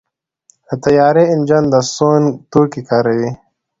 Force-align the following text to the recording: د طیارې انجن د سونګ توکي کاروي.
د 0.67 0.69
طیارې 0.83 1.23
انجن 1.33 1.63
د 1.73 1.75
سونګ 1.93 2.25
توکي 2.51 2.81
کاروي. 2.89 3.29